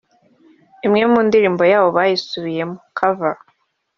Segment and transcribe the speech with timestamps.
[0.85, 3.35] imwe mu ndirimbo yabo basubiyemo(cover)